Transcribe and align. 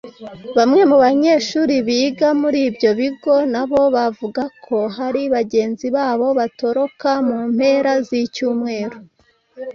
Bamwe 0.57 0.81
mu 0.89 0.97
banyeshuri 1.03 1.73
biga 1.87 2.29
muri 2.41 2.59
ibyo 2.69 2.89
bigo 2.99 3.35
nabo 3.53 3.81
bavuga 3.95 4.43
ko 4.65 4.77
hari 4.97 5.21
bagenzi 5.35 5.87
babo 5.95 6.27
batoroka 6.39 7.09
mu 7.27 7.37
mpera 7.53 7.91
z’icyumweru 8.07 8.97